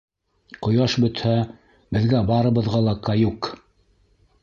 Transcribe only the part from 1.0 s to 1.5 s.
бөтһә,